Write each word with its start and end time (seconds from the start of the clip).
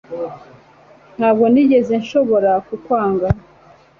Ntabwo 1.17 1.45
nigeze 1.53 1.93
nshobora 2.01 2.51
kukwanga 2.67 3.27